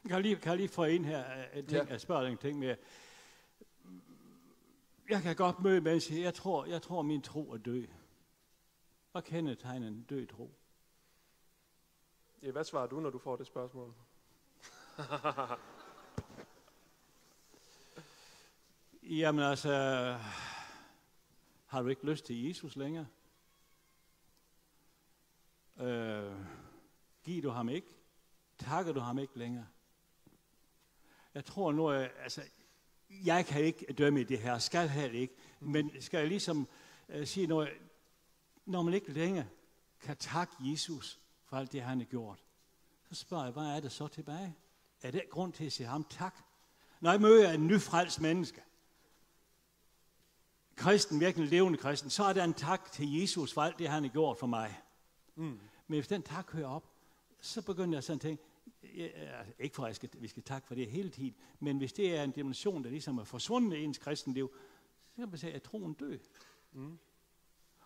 [0.02, 1.92] Kan jeg lige, kan lige få ind her, øh, en ting, Ja.
[1.92, 2.76] jeg spørger en ting mere.
[5.10, 7.88] Jeg kan godt møde mennesker, jeg tror, jeg tror min tro er død.
[9.12, 10.52] Hvad kendetegner en død tro?
[12.44, 13.94] Ja, hvad svarer du, når du får det spørgsmål?
[19.10, 19.74] Jamen altså,
[21.66, 23.08] har du ikke lyst til Jesus længere?
[25.80, 26.34] Øh,
[27.24, 27.88] giver du ham ikke?
[28.58, 29.68] Takker du ham ikke længere?
[31.34, 32.44] Jeg tror nu, at- altså,
[33.10, 36.68] jeg kan ikke dømme i det her, skal heller ikke, men skal jeg ligesom
[37.16, 37.70] uh, sige noget,
[38.66, 39.48] når man ikke længere
[40.02, 42.44] kan takke Jesus for alt det, han har gjort,
[43.10, 44.56] så spørger jeg, hvad er det så tilbage?
[45.02, 46.36] Er det grund til at sige ham tak?
[47.00, 48.62] Når jeg møder en nyfrelst menneske,
[50.80, 54.04] kristen, virkelig levende kristen, så er der en tak til Jesus for alt det, han
[54.04, 54.80] har gjort for mig.
[55.36, 55.44] Mm.
[55.88, 56.90] Men hvis den tak hører op,
[57.40, 58.44] så begynder jeg sådan at tænke,
[58.84, 62.18] altså, ikke for at skal, vi skal takke for det hele tiden, men hvis det
[62.18, 64.52] er en dimension, der ligesom er forsvundet i ens kristenliv,
[65.10, 66.18] så kan man sige, at troen dø.
[66.72, 67.00] Mm.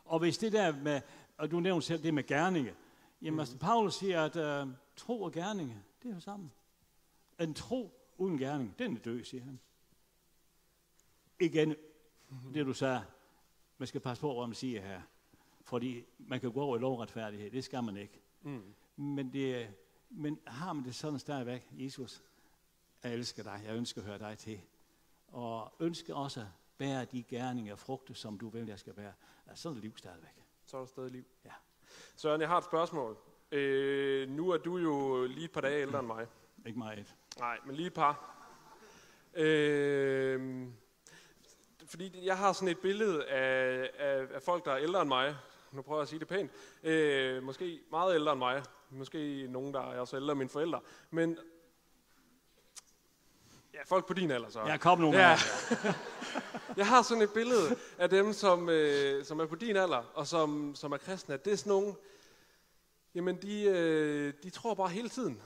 [0.06, 1.02] Og hvis det der med,
[1.38, 2.74] og du nævnte selv det med gerninge,
[3.22, 6.52] jamen altså, Paulus siger, at uh, tro og gerninge, det er jo sammen.
[7.40, 9.60] En tro uden gerning, den er død, siger han.
[11.40, 11.76] Igen,
[12.54, 13.04] det du sagde,
[13.78, 15.02] man skal passe på, hvad man siger her.
[15.62, 18.22] Fordi man kan gå over i lovretfærdighed, det skal man ikke.
[18.42, 18.74] Mm.
[18.96, 19.74] Men, det,
[20.10, 22.24] men har man det sådan stadigvæk, Jesus,
[23.04, 24.62] jeg elsker dig, jeg ønsker at høre dig til.
[25.28, 29.14] Og ønsker også at bære de gerninger og frugter, som du vil, jeg skal bære.
[29.48, 30.44] Altså sådan et liv stadigvæk.
[30.66, 31.26] Så er der stadig liv.
[31.46, 31.52] Ja.
[32.16, 33.18] Søren, jeg har et spørgsmål.
[33.52, 36.28] Øh, nu er du jo lige et par dage ældre end mig.
[36.66, 37.16] Ikke meget.
[37.40, 38.30] Nej, men lige et par.
[39.34, 40.68] Øh,
[41.88, 45.36] fordi jeg har sådan et billede af, af, af folk, der er ældre end mig.
[45.72, 46.52] Nu prøver jeg at sige det pænt.
[46.84, 48.64] Øh, måske meget ældre end mig.
[48.90, 50.80] Måske nogen, der er også ældre end mine forældre.
[51.12, 51.38] Men
[53.74, 54.62] ja, folk på din alder så.
[54.62, 55.38] Jeg kom nogle Ja.
[56.78, 60.28] Jeg har sådan et billede af dem, som, øh, som er på din alder, og
[60.28, 61.34] som, som er kristne.
[61.34, 61.96] at Det er sådan nogle,
[63.16, 65.42] jamen de, øh, de tror bare hele tiden.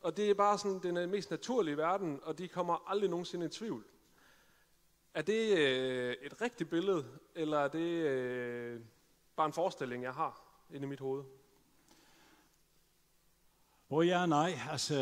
[0.00, 3.48] Og det er bare sådan den mest naturlige verden, og de kommer aldrig nogensinde i
[3.48, 3.84] tvivl.
[5.18, 7.04] Er det øh, et rigtigt billede,
[7.34, 8.80] eller er det øh,
[9.36, 11.24] bare en forestilling, jeg har inde i mit hoved?
[13.88, 14.58] Hvor ja og nej.
[14.70, 14.94] Altså,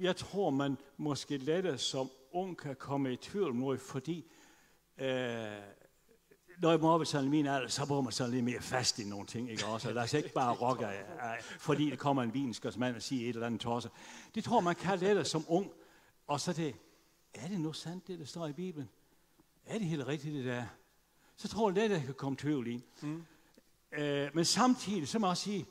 [0.00, 4.32] jeg tror, man måske lettere som ung kan komme i tvivl noget, fordi
[4.98, 5.06] øh,
[6.58, 8.98] når jeg må op i sådan min alder, så må man sådan lidt mere fast
[8.98, 9.92] i nogle ting, ikke også?
[9.92, 10.86] Lad os ikke bare rokke,
[11.58, 13.90] fordi det kommer en vinskørsmand og siger et eller andet tosse.
[14.34, 15.72] Det tror man kan lettere som ung.
[16.26, 16.74] Og så det,
[17.34, 18.90] er det nu sandt, det der står i Bibelen?
[19.66, 20.66] Er det helt rigtigt, det der?
[21.36, 22.84] Så tror jeg lettere, at kan komme tvivl i.
[23.02, 23.24] Mm.
[23.92, 25.66] Øh, men samtidig, så må jeg også sige,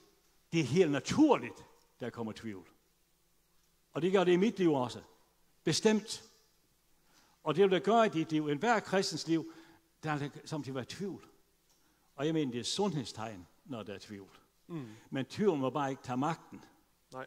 [0.52, 1.66] det er helt naturligt,
[2.00, 2.68] der kommer tvivl.
[3.94, 5.02] Og det gør det i mit liv også.
[5.64, 6.24] Bestemt.
[7.44, 8.48] Og det vil det gøre i dit liv.
[8.48, 9.54] En hver kristens liv,
[10.04, 11.28] der er samtidig være tvivl.
[12.16, 14.30] Og jeg mener, det er sundhedstegn, når der er tvivl.
[14.68, 14.88] Mm.
[15.10, 16.64] Men tvivl må bare ikke tage magten.
[17.14, 17.26] Nej.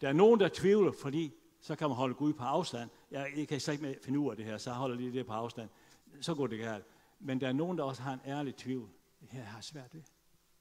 [0.00, 2.90] Der er nogen, der tvivler, fordi så kan man holde Gud på afstand.
[3.10, 5.32] Jeg, jeg kan slet ikke finde ud af det her, så holder lige det på
[5.32, 5.68] afstand.
[6.20, 6.84] Så går det galt.
[7.20, 8.88] Men der er nogen, der også har en ærlig tvivl.
[9.20, 10.02] Det her har svært ved.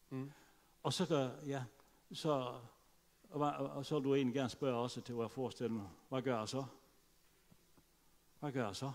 [0.09, 0.31] Mm.
[0.83, 1.63] Og så gør, ja,
[2.13, 2.53] så,
[3.29, 5.89] og, og så vil du egentlig gerne spørge også til, hvad jeg forestiller mig.
[6.09, 6.65] Hvad gør jeg så?
[8.39, 8.91] Hvad gør jeg så?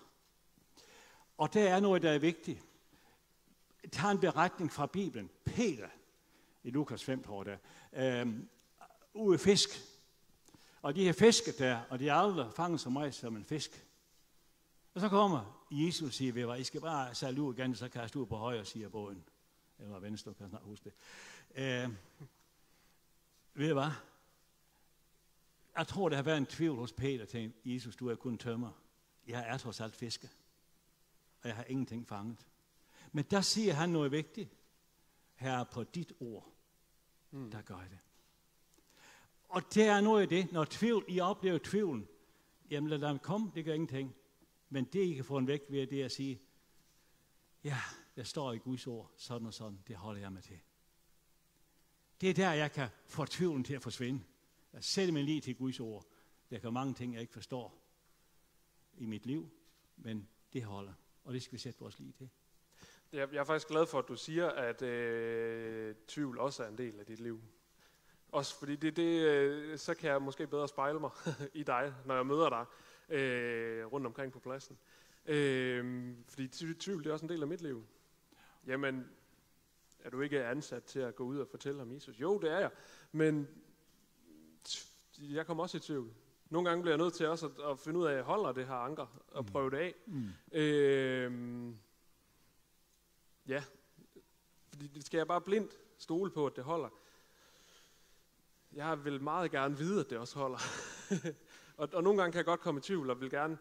[1.38, 2.64] Og der er noget, der er vigtigt.
[3.92, 5.30] Tag en beretning fra Bibelen.
[5.44, 5.88] Peter,
[6.62, 7.58] i Lukas 5, tror jeg
[7.92, 8.48] der, øhm,
[9.14, 9.95] ude fisk.
[10.86, 13.86] Og de har fisket der, og de er aldrig fanget så meget som en fisk.
[14.94, 18.18] Og så kommer Jesus og siger, ved I skal bare sejle ud igen, så kaste
[18.18, 19.24] ud på højre, siger båden.
[19.78, 20.94] Eller venstre, kan jeg snart huske det.
[21.54, 21.90] Øh,
[23.54, 23.90] ved hvad?
[25.76, 28.70] Jeg tror, der har været en tvivl hos Peter til Jesus, du er kun tømmer.
[29.26, 30.28] Jeg er trods alt fisker
[31.42, 32.46] og jeg har ingenting fanget.
[33.12, 34.56] Men der siger han noget vigtigt.
[35.34, 36.52] Her på dit ord,
[37.30, 37.50] mm.
[37.50, 37.98] der gør jeg det.
[39.48, 42.08] Og det er noget af det, når tvivl, I oplever tvivlen,
[42.70, 44.14] jamen lad dem komme, det gør ingenting.
[44.68, 46.40] Men det, I kan få en vægt ved, det er at sige,
[47.64, 47.78] ja,
[48.16, 50.58] der står i Guds ord, sådan og sådan, det holder jeg mig til.
[52.20, 54.24] Det er der, jeg kan få tvivlen til at forsvinde.
[54.72, 56.06] Jeg sætter mig lige til Guds ord.
[56.50, 57.82] Der kan mange ting, jeg ikke forstår
[58.94, 59.50] i mit liv,
[59.96, 60.92] men det holder
[61.26, 62.28] og det skal vi sætte vores liv til.
[63.12, 67.00] Jeg er faktisk glad for, at du siger, at øh, tvivl også er en del
[67.00, 67.42] af dit liv.
[68.32, 71.10] Også fordi det, det, øh, så kan jeg måske bedre spejle mig
[71.54, 72.64] i dig, når jeg møder dig
[73.16, 74.78] øh, rundt omkring på pladsen.
[75.26, 77.86] Øh, fordi tvivl det er også en del af mit liv.
[78.66, 79.08] Jamen,
[80.00, 82.20] er du ikke ansat til at gå ud og fortælle om Jesus?
[82.20, 82.70] Jo, det er jeg.
[83.12, 83.48] Men
[85.18, 86.12] jeg kommer også i tvivl.
[86.50, 88.74] Nogle gange bliver jeg nødt til også at, at finde ud af, holder det her
[88.74, 89.50] anker, og mm.
[89.50, 89.94] prøve det af.
[90.06, 90.28] Mm.
[90.52, 91.72] Øh,
[93.48, 93.64] ja,
[94.68, 96.88] fordi det skal jeg bare blindt stole på, at det holder.
[98.76, 100.58] Jeg vil meget gerne vide, at det også holder.
[101.80, 103.58] og, og nogle gange kan jeg godt komme i tvivl, og vil gerne,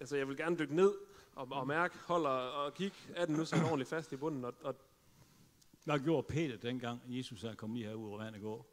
[0.00, 0.94] altså jeg vil gerne dykke ned
[1.34, 4.44] og, og mærke, holder og kigge, er den nu så ordentligt fast i bunden.
[4.44, 4.76] Og, og
[5.84, 8.66] Hvad gjorde Peter dengang, Jesus er kommet lige herud over vandet går?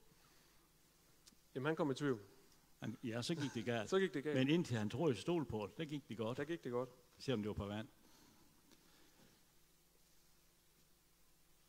[1.55, 2.19] Jamen han kom i tvivl.
[2.79, 3.89] Han, ja, så gik det galt.
[3.89, 4.37] så gik det galt.
[4.37, 6.37] Men indtil han troede stol på det, der gik det godt.
[6.37, 6.89] Der gik det godt.
[7.17, 7.87] Selvom det var på vand.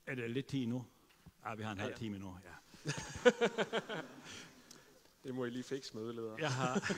[0.06, 0.86] Er det lidt tid nu?
[1.44, 1.98] Ja, vi har en ja, halv ja.
[1.98, 2.65] time nu, ja.
[5.24, 6.36] det må I lige fikse med udleder.
[6.38, 6.94] Jeg har,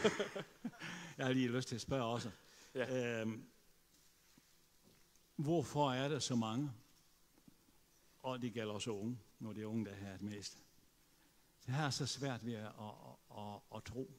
[1.19, 2.31] jeg har lige lyst til at spørge også.
[2.75, 3.21] Ja.
[3.21, 3.45] Øhm,
[5.37, 6.73] hvorfor er der så mange,
[8.23, 10.63] og det gælder også unge, når det er unge, der har det mest,
[11.67, 14.11] det her er så svært ved at, at, at, at, tro.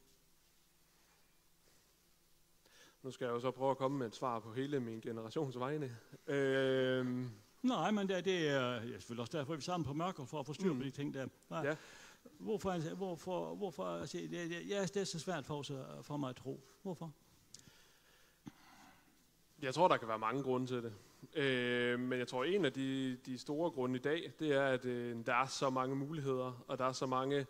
[3.02, 5.60] Nu skal jeg jo så prøve at komme med et svar på hele min generations
[5.60, 5.98] vegne.
[6.28, 7.32] Øhm.
[7.62, 10.40] Nej, men det, det er jeg selvfølgelig også derfor, vi er sammen på mørker for
[10.40, 10.82] at få styr på mm.
[10.82, 11.28] de ting der.
[11.50, 11.66] Nej.
[11.66, 11.76] Ja.
[12.40, 15.64] Hvorfor, hvorfor, hvorfor altså, det, det, ja, det er så svært for,
[16.02, 16.64] for mig at tro.
[16.82, 17.14] Hvorfor?
[19.62, 20.94] Jeg tror, der kan være mange grunde til det.
[21.34, 24.86] Øh, men jeg tror, en af de, de store grunde i dag, det er, at
[24.86, 27.46] øh, der er så mange muligheder, og der er så mange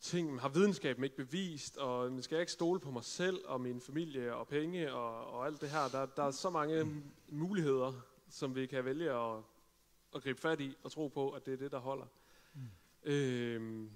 [0.00, 3.80] ting, har videnskaben ikke bevist, og man skal ikke stole på mig selv og min
[3.80, 5.88] familie og penge og, og alt det her.
[5.92, 7.92] Der, der er så mange muligheder,
[8.28, 9.42] som vi kan vælge at,
[10.14, 12.06] at gribe fat i og tro på, at det er det, der holder.
[12.54, 12.60] Mm.
[13.02, 13.88] Øh,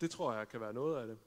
[0.00, 1.18] det tror jeg kan være noget af det.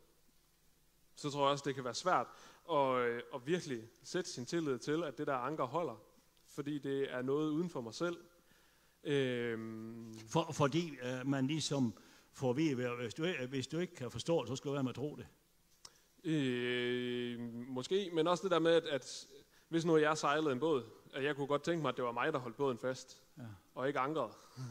[1.16, 2.28] Så tror jeg også, det kan være svært
[2.72, 6.12] at, øh, at virkelig sætte sin tillid til, at det der anker holder
[6.52, 8.18] fordi det er noget uden for mig selv.
[9.04, 10.14] Øhm.
[10.28, 11.94] For, fordi øh, man ligesom
[12.32, 14.90] får vide, hvis du, hvis du ikke kan forstå det, så skal du være med
[14.90, 15.28] at tro det.
[16.24, 19.28] Øh, måske, men også det der med, at, at
[19.72, 22.12] hvis nu jeg sejlede en båd, at jeg kunne godt tænke mig, at det var
[22.12, 23.44] mig, der holdt båden fast, ja.
[23.76, 24.34] og ikke ankeret.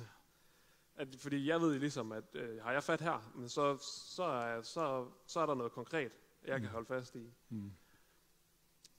[0.97, 3.77] At, fordi jeg ved ligesom, at øh, har jeg fat her, men så,
[4.15, 6.13] så, er, så, så er der noget konkret,
[6.47, 6.63] jeg mm.
[6.63, 7.33] kan holde fast i.
[7.49, 7.73] Mm.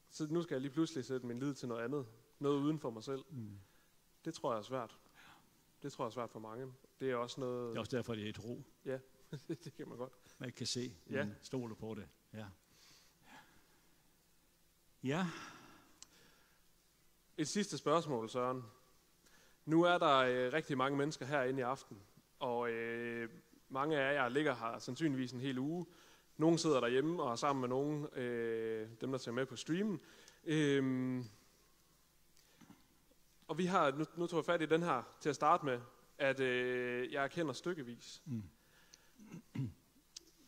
[0.09, 2.05] Så nu skal jeg lige pludselig sætte min lid til noget andet
[2.39, 3.23] noget uden for mig selv.
[3.29, 3.59] Mm.
[4.25, 4.97] Det tror jeg er svært.
[5.83, 6.73] Det tror jeg er svært for mange.
[6.99, 7.69] Det er også noget...
[7.69, 8.63] Det er også derfor, det er et ro.
[8.85, 8.99] Ja,
[9.63, 10.13] det kan man godt.
[10.37, 11.25] Man kan se, ja.
[11.25, 12.07] man stoler på det.
[12.33, 12.45] Ja.
[15.03, 15.27] Ja,
[17.41, 18.63] Et sidste spørgsmål, Søren.
[19.65, 21.97] Nu er der øh, rigtig mange mennesker herinde i aften,
[22.39, 23.29] og øh,
[23.69, 25.85] mange af jer ligger her sandsynligvis en hel uge.
[26.37, 29.99] Nogle sidder derhjemme og er sammen med nogen, øh, dem der ser med på streamen.
[30.43, 31.23] Øh,
[33.47, 35.81] og vi har, nu, nu tog jeg fat i den her til at starte med,
[36.17, 38.21] at øh, jeg erkender stykkevis.
[38.25, 38.43] Mm.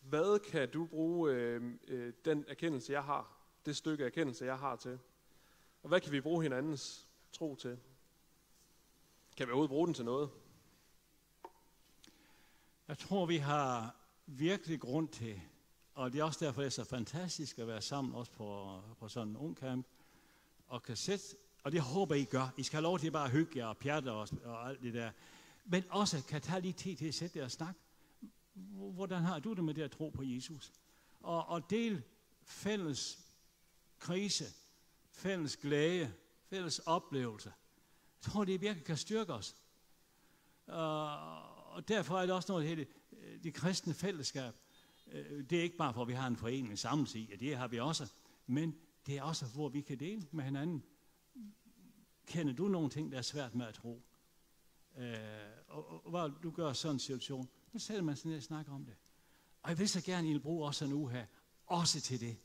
[0.01, 4.75] Hvad kan du bruge øh, øh, den erkendelse, jeg har, det stykke erkendelse, jeg har
[4.75, 4.99] til?
[5.83, 7.79] Og hvad kan vi bruge hinandens tro til?
[9.37, 10.29] Kan vi overhovedet bruge den til noget?
[12.87, 15.41] jeg tror, vi har virkelig grund til,
[15.93, 19.07] og det er også derfor, det er så fantastisk at være sammen også på, på
[19.07, 19.87] sådan en ung camp,
[20.67, 21.25] og kan sætte,
[21.63, 22.53] og det håber I gør.
[22.57, 24.93] I skal have lov til bare at hygge jer og pjatte og, og alt det
[24.93, 25.11] der.
[25.65, 27.79] Men også kan tage lige tid til at sætte jer og snakke.
[28.73, 30.71] Hvordan har du det med det at tro på Jesus?
[31.21, 32.03] Og, og del
[32.43, 33.19] fælles
[33.99, 34.45] krise,
[35.13, 36.13] fælles glæde,
[36.49, 37.53] fælles oplevelse.
[38.21, 39.55] Jeg tror, det virkelig kan styrke os.
[40.67, 41.17] Og,
[41.73, 44.53] og derfor er det også noget af det, øh, det kristne fællesskab.
[45.11, 47.57] Øh, det er ikke bare for, at vi har en forening sammen i, og det
[47.57, 48.13] har vi også.
[48.47, 50.83] Men det er også, hvor vi kan dele med hinanden.
[52.25, 54.01] Kender du nogle ting, der er svært med at tro?
[54.97, 55.15] Øh,
[55.67, 58.43] og, og, og hvad du gør sådan en situation, så sætter man sig ned og
[58.43, 58.95] snakker om det.
[59.61, 61.25] Og jeg vil så gerne, I vil bruge også en uge her,
[61.65, 62.37] også til det.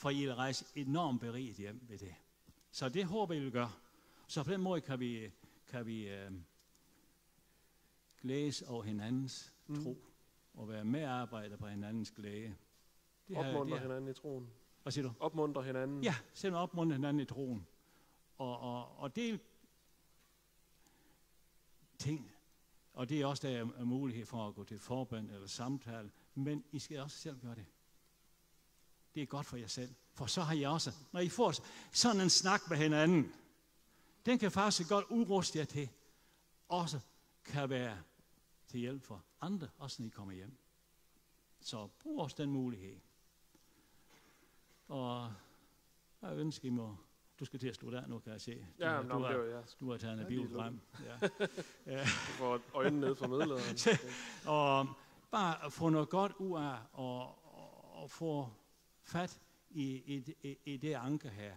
[0.00, 2.14] For I vil rejse enormt beriget hjem ved det.
[2.70, 3.72] Så det håber jeg, I vil gøre.
[4.26, 5.30] Så på den måde kan vi,
[5.68, 6.30] kan vi øh,
[8.22, 9.82] glædes over hinandens Mm.
[9.84, 9.96] tro,
[10.54, 12.54] og være medarbejder på hinandens glæde.
[13.28, 14.50] Det Opmuntre her- hinanden i troen.
[14.82, 15.12] Hvad siger du?
[15.20, 16.02] Opmuntre hinanden.
[16.04, 17.66] Ja, simpelthen opmuntre hinanden i troen.
[18.38, 19.40] Og, og, og del
[21.98, 22.30] ting.
[22.92, 26.10] Og det er også der er mulighed for at gå til forbøn eller samtale.
[26.34, 27.66] Men I skal også selv gøre det.
[29.14, 29.94] Det er godt for jer selv.
[30.14, 31.54] For så har I også, når I får
[31.92, 33.32] sådan en snak med hinanden,
[34.26, 35.88] den kan faktisk godt udruste jer til,
[36.68, 37.00] også
[37.44, 37.98] kan være
[38.66, 40.56] til hjælp for andre, også når I kommer hjem.
[41.60, 42.96] Så brug også den mulighed.
[44.88, 45.32] Og
[46.22, 46.96] jeg ønsker, I må...
[47.40, 48.54] Du skal til at slutte af nu, kan jeg se.
[48.54, 49.64] Du, Ja, men du, det har, var jeg.
[49.80, 50.80] du har taget en Ja, lige frem.
[51.86, 51.98] Ja.
[52.00, 52.04] Du
[52.38, 53.78] får øjnene ned fra medlederen.
[54.56, 54.86] og
[55.30, 57.20] bare få noget godt ud af og,
[57.54, 58.48] og, og få
[59.10, 59.84] fat i,
[60.42, 61.52] i, i, det anker her.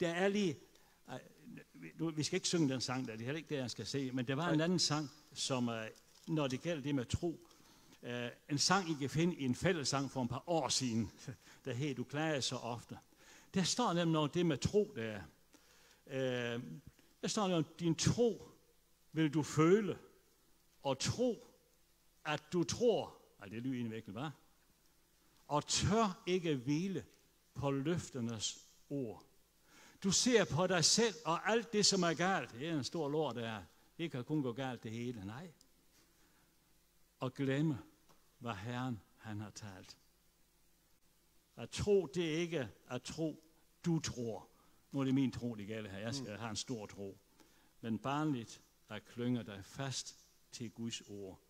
[0.00, 0.58] Der er lige,
[1.08, 1.20] ej,
[1.94, 3.86] nu, vi skal ikke synge den sang der, det er heller ikke det, jeg skal
[3.86, 5.74] se, men der var en anden sang, som uh,
[6.26, 7.40] når det gælder det med tro,
[8.02, 8.08] uh,
[8.50, 11.10] en sang, I kan finde i en fællessang for et par år siden,
[11.64, 12.98] der hed Du klager så ofte.
[13.54, 15.20] Der står nemlig noget det med tro der.
[16.06, 16.62] Uh,
[17.22, 18.48] der står noget, din tro
[19.12, 19.98] vil du føle,
[20.82, 21.46] og tro,
[22.24, 24.41] at du tror, at det lyder indviklet, hva'?
[25.52, 27.04] Og tør ikke hvile
[27.54, 29.24] på løfternes ord.
[30.02, 33.08] Du ser på dig selv, og alt det, som er galt, det er en stor
[33.08, 33.62] lort, der
[33.98, 35.24] det kan kun gå galt det hele.
[35.24, 35.52] Nej.
[37.20, 37.78] Og glemme,
[38.38, 39.96] hvad Herren han har talt.
[41.56, 43.44] At tro, det er ikke at tro,
[43.84, 44.48] du tror.
[44.92, 45.98] Nu er det min tro, det gælder her.
[45.98, 47.18] Jeg skal have en stor tro.
[47.80, 50.18] Men barnligt at klynge dig fast
[50.52, 51.40] til Guds ord.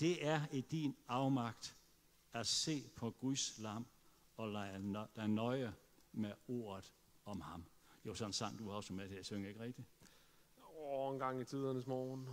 [0.00, 1.76] Det er i din afmagt
[2.32, 3.86] at se på Guds lam
[4.36, 5.74] og lade nøje
[6.12, 6.92] med ordet
[7.24, 7.64] om ham.
[8.04, 9.88] Jo, sådan sang, du har også med til at synge, ikke rigtigt?
[10.78, 12.28] Åh, en gang i tidernes morgen.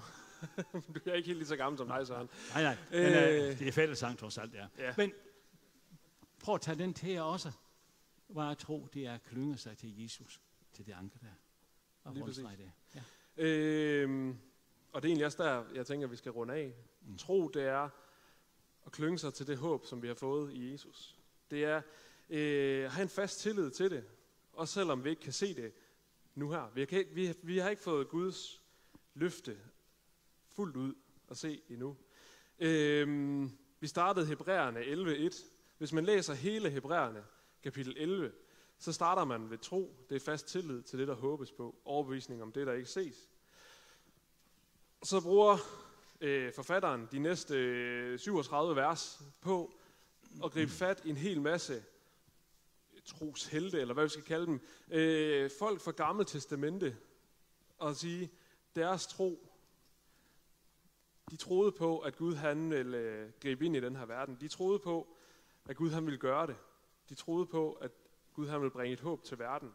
[0.95, 2.29] du er ikke helt lige så gammel som dig, Søren.
[2.53, 3.03] Nej, nej, Øh.
[3.03, 4.67] men, øh, det er fællessang trods alt, ja.
[4.77, 4.93] Ja.
[4.97, 5.11] Men
[6.43, 7.51] prøv at tage den til jer også.
[8.27, 10.41] Hvad jeg tror, det er at klynge sig til Jesus,
[10.73, 11.27] til det anker der.
[12.03, 12.43] Og Lige præcis.
[12.43, 12.71] det.
[12.95, 13.03] Ja.
[13.37, 14.37] Øhm,
[14.93, 16.73] og det er egentlig også der, jeg tænker, vi skal runde af.
[17.01, 17.17] Mm.
[17.17, 17.89] Tro, det er
[18.87, 21.15] og klynge sig til det håb, som vi har fået i Jesus.
[21.51, 21.81] Det er
[22.29, 24.03] øh, at have en fast tillid til det,
[24.53, 25.73] også selvom vi ikke kan se det
[26.35, 26.71] nu her.
[26.75, 28.61] Vi, kan, vi, vi har ikke fået Guds
[29.13, 29.57] løfte
[30.51, 30.93] fuldt ud
[31.29, 31.97] at se endnu.
[32.59, 33.49] Øh,
[33.79, 34.79] vi startede Hebræerne
[35.29, 35.45] 11.1.
[35.77, 37.23] Hvis man læser hele Hebræerne,
[37.63, 38.31] kapitel 11,
[38.77, 40.05] så starter man ved tro.
[40.09, 41.75] Det er fast tillid til det, der håbes på.
[41.85, 43.29] Overbevisning om det, der ikke ses.
[45.03, 45.57] Så bruger
[46.21, 49.73] øh, forfatteren de næste øh, 37 vers på
[50.43, 51.83] at gribe fat i en hel masse
[53.05, 54.61] troshelte, eller hvad vi skal kalde dem.
[54.91, 56.97] Øh, folk fra Gamle Testamente,
[57.77, 58.31] og sige,
[58.75, 59.49] deres tro,
[61.31, 64.37] de troede på, at Gud han ville øh, gribe ind i den her verden.
[64.41, 65.07] De troede på,
[65.65, 66.55] at Gud han ville gøre det.
[67.09, 67.91] De troede på, at
[68.33, 69.73] Gud han ville bringe et håb til verden.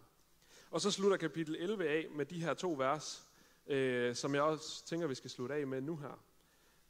[0.70, 3.28] Og så slutter kapitel 11 af med de her to vers,
[3.66, 6.22] øh, som jeg også tænker, vi skal slutte af med nu her.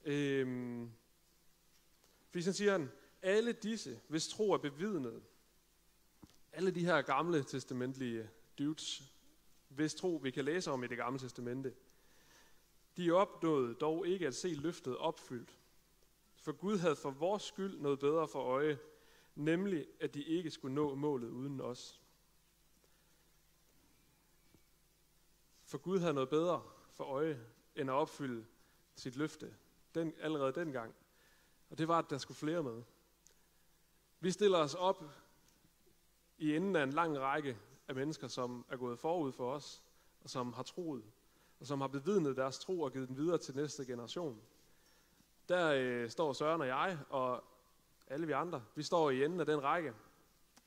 [0.04, 0.90] Øhm,
[2.30, 2.90] fordi sådan siger han,
[3.22, 5.22] alle disse, hvis tro er bevidnet,
[6.52, 9.02] alle de her gamle testamentlige dudes,
[9.68, 11.74] hvis tro vi kan læse om i det gamle testamente,
[12.96, 15.58] de opnåede dog ikke at se løftet opfyldt.
[16.36, 18.78] For Gud havde for vores skyld noget bedre for øje,
[19.34, 22.00] nemlig at de ikke skulle nå målet uden os.
[25.64, 27.46] For Gud havde noget bedre for øje,
[27.76, 28.46] end at opfylde
[28.94, 29.54] sit løfte
[29.94, 30.94] den, allerede dengang.
[31.70, 32.82] Og det var, at der skulle flere med.
[34.20, 35.04] Vi stiller os op
[36.38, 39.82] i enden af en lang række af mennesker, som er gået forud for os,
[40.24, 41.02] og som har troet,
[41.60, 44.40] og som har bevidnet deres tro og givet den videre til næste generation.
[45.48, 47.44] Der øh, står Søren og jeg, og
[48.06, 49.92] alle vi andre, vi står i enden af den række.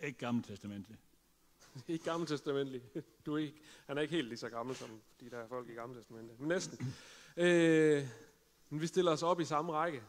[0.03, 0.97] Ikke gamle testamentet.
[1.87, 3.03] ikke gamle testamentet.
[3.25, 5.73] Du er ikke, han er ikke helt lige så gammel som de der folk i
[5.73, 6.95] gamle testamentet, men næsten.
[7.37, 8.07] øh,
[8.69, 10.03] men vi stiller os op i samme række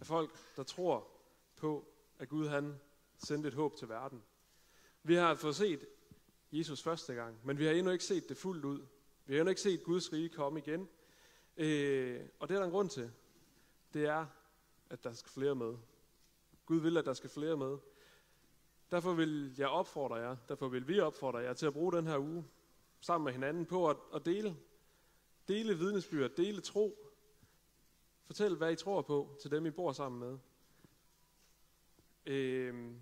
[0.00, 1.08] af folk, der tror
[1.56, 1.88] på,
[2.18, 2.80] at Gud han
[3.16, 4.22] sendte et håb til verden.
[5.02, 5.86] Vi har fået set
[6.52, 8.86] Jesus første gang, men vi har endnu ikke set det fuldt ud.
[9.26, 10.88] Vi har endnu ikke set Guds rige komme igen.
[11.56, 13.12] Øh, og det er der en grund til.
[13.94, 14.26] Det er,
[14.90, 15.74] at der skal flere med.
[16.66, 17.78] Gud vil, at der skal flere med.
[18.90, 22.18] Derfor vil jeg opfordre jer, derfor vil vi opfordre jer til at bruge den her
[22.18, 22.44] uge
[23.00, 24.56] sammen med hinanden på at, at dele.
[25.48, 27.07] Dele vidnesbyrd, dele tro.
[28.28, 30.38] Fortæl, hvad I tror på til dem, I bor sammen med.
[32.26, 32.94] Øh,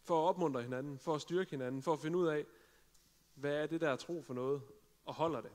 [0.00, 2.46] for at opmuntre hinanden, for at styrke hinanden, for at finde ud af,
[3.34, 4.62] hvad er det der tro for noget,
[5.04, 5.52] og holder det.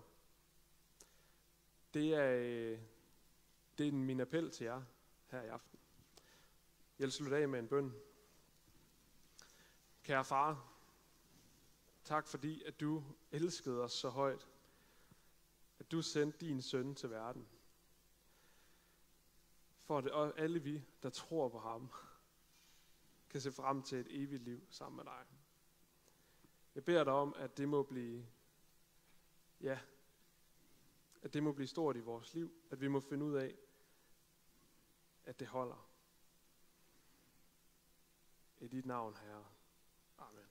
[1.94, 2.80] Det er, øh,
[3.78, 4.82] det er min appel til jer
[5.28, 5.80] her i aften.
[7.00, 7.94] Jeg vil slutte af med en bøn.
[10.04, 10.74] Kære far,
[12.04, 14.48] tak fordi, at du elskede os så højt,
[15.80, 17.48] at du sendte din søn til verden.
[19.90, 21.92] For at alle vi, der tror på ham,
[23.30, 25.26] kan se frem til et evigt liv sammen med dig.
[26.76, 28.28] Jeg beder dig om, at det må blive,
[29.62, 29.80] ja,
[31.22, 33.56] at det må blive stort i vores liv, at vi må finde ud af,
[35.24, 35.90] at det holder.
[38.60, 39.46] I dit navn, Herre.
[40.18, 40.40] Amen.
[40.40, 40.49] Amen.